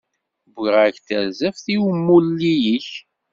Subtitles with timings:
[0.55, 2.89] Wwiɣ-ak-d tarzeft i umulli-k.